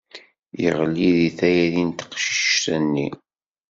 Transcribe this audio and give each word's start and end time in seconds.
Yeɣli 0.61 1.09
deg 1.19 1.33
tayri 1.37 1.83
n 1.87 1.91
teqcict-nni. 1.97 3.07